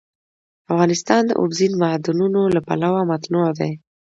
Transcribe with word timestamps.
افغانستان 0.71 1.21
د 1.27 1.31
اوبزین 1.41 1.71
معدنونه 1.81 2.41
له 2.55 2.61
پلوه 2.67 3.01
متنوع 3.09 3.49
دی. 3.59 3.71